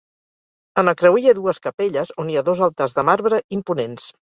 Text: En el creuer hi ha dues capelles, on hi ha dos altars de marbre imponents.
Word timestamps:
En 0.81 0.89
el 0.91 0.95
creuer 1.01 1.21
hi 1.25 1.29
ha 1.33 1.35
dues 1.41 1.61
capelles, 1.67 2.15
on 2.25 2.33
hi 2.33 2.41
ha 2.41 2.45
dos 2.49 2.65
altars 2.71 2.99
de 2.99 3.07
marbre 3.13 3.45
imponents. 3.61 4.11